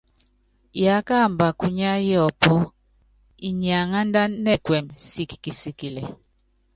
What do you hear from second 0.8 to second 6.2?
Yákamba kunya yɔpɔ́, inyi anándána nɛkuɛmɛ sikikisikilɛ.